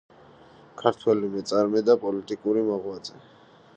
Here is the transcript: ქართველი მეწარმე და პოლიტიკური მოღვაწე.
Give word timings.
ქართველი 0.81 1.29
მეწარმე 1.35 1.83
და 1.91 1.97
პოლიტიკური 2.07 2.65
მოღვაწე. 2.71 3.23